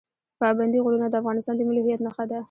پابندی 0.39 0.79
غرونه 0.83 1.07
د 1.09 1.15
افغانستان 1.21 1.55
د 1.57 1.61
ملي 1.67 1.81
هویت 1.83 2.01
نښه 2.05 2.23
ده. 2.29 2.37